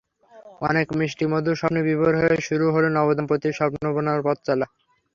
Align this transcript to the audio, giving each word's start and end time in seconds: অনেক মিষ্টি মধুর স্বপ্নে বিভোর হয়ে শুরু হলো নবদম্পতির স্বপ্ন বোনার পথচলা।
অনেক 0.61 0.87
মিষ্টি 0.99 1.25
মধুর 1.31 1.59
স্বপ্নে 1.59 1.81
বিভোর 1.87 2.13
হয়ে 2.21 2.37
শুরু 2.47 2.65
হলো 2.75 2.87
নবদম্পতির 2.97 3.57
স্বপ্ন 3.59 3.83
বোনার 3.95 4.19
পথচলা। 4.25 4.67